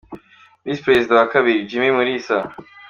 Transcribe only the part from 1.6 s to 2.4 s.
Jimmy Mulisa.